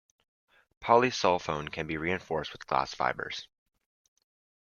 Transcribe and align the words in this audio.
Polysulfone 0.81 1.71
can 1.71 1.85
be 1.85 1.95
reinforced 1.95 2.53
with 2.53 2.65
glass 2.65 2.95
fibers. 2.95 3.47